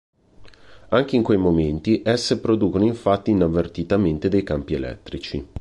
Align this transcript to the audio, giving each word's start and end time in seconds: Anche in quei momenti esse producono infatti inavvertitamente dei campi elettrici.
Anche 0.89 1.15
in 1.15 1.21
quei 1.21 1.37
momenti 1.37 2.01
esse 2.03 2.39
producono 2.39 2.83
infatti 2.85 3.29
inavvertitamente 3.29 4.29
dei 4.29 4.41
campi 4.41 4.73
elettrici. 4.73 5.47